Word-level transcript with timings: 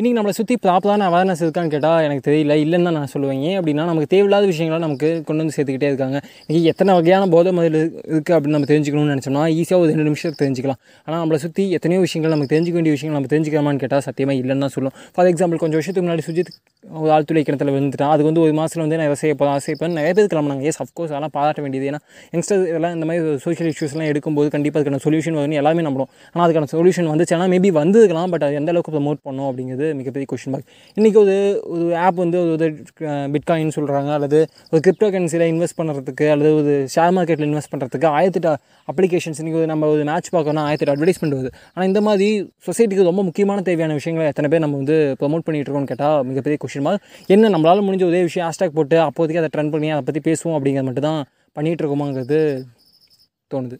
இன்றைக்கி 0.00 0.16
நம்மளை 0.16 0.34
சுற்றி 0.36 0.54
ப்ராப்பரான 0.64 1.06
அவேர்னஸ் 1.08 1.40
இருக்கான்னு 1.44 1.72
கேட்டால் 1.72 2.04
எனக்கு 2.04 2.22
தெரியல 2.26 2.52
இல்லைன்னு 2.64 2.86
தான் 2.88 2.96
நான் 2.98 3.10
சொல்லுவேன். 3.14 3.40
ஏன் 3.48 3.56
அப்படின்னா 3.58 3.84
நமக்கு 3.88 4.08
தேவையில்லாத 4.12 4.44
விஷயங்களாக 4.50 4.82
நமக்கு 4.84 5.08
கொண்டு 5.28 5.42
வந்து 5.42 5.54
சேர்த்துக்கிட்டே 5.56 5.88
இருக்காங்க. 5.90 6.18
இன்றைக்கி 6.46 6.68
எத்தனை 6.72 6.92
வகையான 6.98 7.26
போதை 7.34 7.50
மதில் 7.56 7.76
இருக்குது 7.78 8.34
அப்படின்னு 8.36 8.56
நம்ம 8.56 8.68
தெரிஞ்சுக்கணும்னு 8.70 9.12
நினச்சோம்னா 9.14 9.42
ஈஸியாக 9.56 9.78
ஒரு 9.82 9.88
ரெண்டு 9.92 10.06
நிமிஷத்துக்கு 10.08 10.42
தெரிஞ்சுக்கலாம். 10.42 10.80
ஆனால் 11.06 11.20
நம்மளை 11.22 11.40
சுற்றி 11.44 11.64
எத்தனையோ 11.78 12.00
விஷயங்கள் 12.06 12.32
நமக்கு 12.34 12.52
தெரிஞ்சுக்க 12.54 12.78
வேண்டிய 12.80 12.94
விஷயங்கள் 12.96 13.18
நம்ம 13.18 13.30
தெரிஞ்சுக்கலாமான்னு 13.34 13.82
கேட்டால் 13.84 14.04
சத்தியமாக 14.08 14.42
இல்லைன்னு 14.42 14.64
தான் 14.66 14.74
சொல்லும். 14.76 14.94
ஃபார் 15.16 15.28
எக்ஸாம்பிள் 15.32 15.60
கொஞ்சம் 15.64 15.80
வருஷத்துக்கு 15.80 16.06
முன்னாடி 16.06 16.24
சுஜித் 16.28 16.52
ஒரு 17.02 17.12
ஆழ்துளை 17.16 17.42
கிணத்துல 17.50 17.74
விழுந்துட்டான். 17.76 18.12
அதுக்கு 18.14 18.30
வந்து 18.30 18.42
ஒரு 18.46 18.54
மாதத்தில் 18.60 18.84
வந்து 18.84 18.98
நான் 19.02 19.10
இதை 19.10 19.18
செய்ய 19.24 19.34
போகிறேன் 19.42 19.94
நிறைய 20.00 20.14
பேர் 20.20 20.30
கிளம்புனாங்க 20.32 20.72
எஸ் 20.72 20.80
அஃப்கோர்ஸ் 20.86 21.12
அதெல்லாம் 21.14 21.34
பாராட்ட 21.36 21.66
வேண்டியது. 21.66 21.86
ஏன்னா 21.92 22.02
யங்ஸ்டர் 22.36 22.64
இதெல்லாம் 22.70 22.96
இந்த 22.98 23.08
மாதிரி 23.10 23.36
சோஷியல் 23.44 23.70
இஷ்யூஸ்லாம் 23.74 24.10
எடுக்கும்போது 24.14 24.48
கண்டிப்பாக 24.56 24.82
அதுக்கான 24.82 25.02
சொல்யூஷன் 25.08 25.38
வரும்னு 25.40 25.60
எல்லாமே 25.64 25.86
நம்பணும் 25.90 26.10
ஆனால் 26.32 26.46
அதுக்கான 26.48 26.72
சொல்யூஷன் 26.74 27.12
வந்துச்சுன்னா 27.14 27.50
மேபி 27.56 27.72
வந்துருக்கலாம் 27.82 28.32
பட் 28.34 28.46
அது 28.48 28.58
எந்த 28.62 28.72
அளவுக்கு 28.74 28.96
ப்ரமோட் 28.96 29.22
பண்ணும் 29.28 29.48
அப்படிங்கிறது 29.50 29.88
மிகப்பெரிய 29.98 30.26
கொஷின் 30.32 30.52
மார்க் 30.54 30.68
இன்றைக்கி 30.96 31.18
ஒரு 31.22 31.34
ஒரு 31.74 31.86
ஆப் 32.04 32.18
வந்து 32.22 32.38
ஒரு 32.54 32.68
பிட்காயின் 33.34 33.72
சொல்கிறாங்க 33.76 34.10
அல்லது 34.16 34.38
ஒரு 34.72 34.80
கிரிப்டோ 34.86 35.08
கரன்சியில் 35.14 35.46
இன்வெஸ்ட் 35.52 35.78
பண்ணுறதுக்கு 35.78 36.26
அல்லது 36.34 36.50
ஒரு 36.60 36.74
ஷேர் 36.94 37.14
மார்க்கெட்டில் 37.16 37.48
இன்வெஸ்ட் 37.50 37.72
பண்ணுறதுக்கு 37.72 38.08
ஆயிரத்தெட்டு 38.16 38.52
அப்ளிகேஷன்ஸ் 38.88 39.40
இன்றைக்கி 39.42 39.64
நம்ம 39.72 39.88
ஒரு 39.94 40.04
மேட்ச் 40.10 40.30
பார்க்கணும்னா 40.36 40.64
ஆயிரத்தெட்டு 40.68 40.94
அட்வர்டைஸ்மெண்ட் 40.94 41.36
வருது. 41.38 41.52
ஆனால் 41.74 41.88
இந்த 41.90 42.02
மாதிரி 42.08 42.28
சொசைட்டிக்கு 42.68 43.08
ரொம்ப 43.10 43.22
முக்கியமான 43.28 43.62
தேவையான 43.68 43.96
விஷயங்களை 44.00 44.26
எத்தனை 44.32 44.50
பேர் 44.54 44.64
நம்ம 44.66 44.78
வந்து 44.82 44.98
ப்ரொமோட் 45.22 45.46
பண்ணிகிட்டு 45.46 45.68
இருக்கோம்னு 45.68 45.92
கேட்டால் 45.92 46.18
மிகப்பெரிய 46.30 46.58
கொஷின் 46.64 46.86
மார்க் 46.88 47.04
என்ன 47.36 47.50
நம்மளால் 47.56 47.86
முடிஞ்ச 47.88 48.06
ஒரே 48.10 48.22
விஷயம் 48.28 48.46
ஹேஷ்டாக் 48.48 48.76
போட்டு 48.78 48.98
அப்போதைக்கு 49.08 49.42
அதை 49.42 49.52
ட்ரெண்ட் 49.56 49.74
பண்ணி 49.76 49.90
அதை 49.96 50.04
பற்றி 50.08 50.22
பேசுவோம் 50.30 50.56
அப்படிங்கிறது 50.58 50.88
மட்டும் 50.90 51.08
தான் 51.10 51.22
பண்ணிகிட்டு 51.56 51.82
இருக்கோமாங்கிறது 51.84 52.40
தோணுது. 53.50 53.76